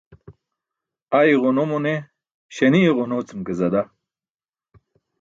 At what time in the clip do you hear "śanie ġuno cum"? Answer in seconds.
2.55-3.41